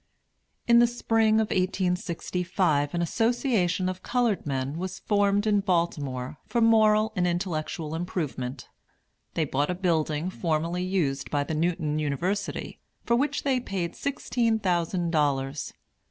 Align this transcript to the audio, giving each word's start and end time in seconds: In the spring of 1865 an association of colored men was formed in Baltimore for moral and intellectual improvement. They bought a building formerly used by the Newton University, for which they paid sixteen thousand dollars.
In 0.67 0.79
the 0.79 0.87
spring 0.87 1.35
of 1.35 1.51
1865 1.51 2.95
an 2.95 3.03
association 3.03 3.87
of 3.87 4.01
colored 4.01 4.47
men 4.47 4.79
was 4.79 4.97
formed 4.97 5.45
in 5.45 5.59
Baltimore 5.59 6.39
for 6.47 6.59
moral 6.59 7.13
and 7.15 7.27
intellectual 7.27 7.93
improvement. 7.93 8.67
They 9.35 9.45
bought 9.45 9.69
a 9.69 9.75
building 9.75 10.31
formerly 10.31 10.81
used 10.83 11.29
by 11.29 11.43
the 11.43 11.53
Newton 11.53 11.99
University, 11.99 12.79
for 13.05 13.15
which 13.15 13.43
they 13.43 13.59
paid 13.59 13.95
sixteen 13.95 14.57
thousand 14.57 15.11
dollars. 15.11 15.71